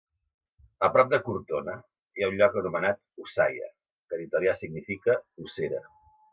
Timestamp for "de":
1.11-1.19